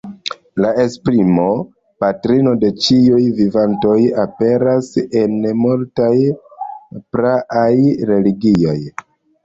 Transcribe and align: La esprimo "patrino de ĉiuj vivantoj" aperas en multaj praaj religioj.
La 0.63 0.69
esprimo 0.83 1.45
"patrino 2.05 2.55
de 2.63 2.71
ĉiuj 2.87 3.21
vivantoj" 3.41 3.99
aperas 4.25 4.91
en 5.23 5.41
multaj 5.63 6.15
praaj 7.17 7.73
religioj. 8.15 8.79